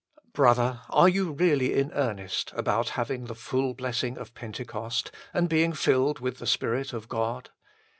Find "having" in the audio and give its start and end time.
2.97-3.25